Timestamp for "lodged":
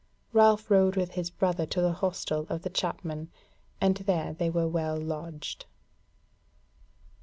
4.99-5.67